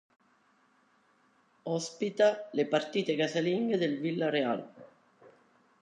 [1.73, 4.65] Ospita le partite casalinghe del Villarreal.